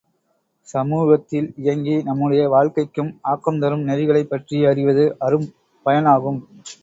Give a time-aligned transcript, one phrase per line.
[0.67, 5.47] சமூகத்தில் இயங்கி நம்முடைய வாழ்க்கைக்கும் ஆக்கம் தரும் நெறிகளைப் பற்றி அறிவது அரும்
[5.85, 6.41] பயன் ஆகும்.